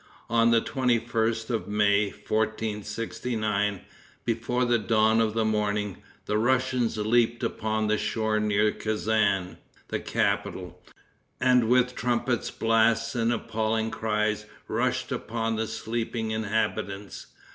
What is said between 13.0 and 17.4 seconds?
and appalling cries, rushed upon the sleeping inhabitants.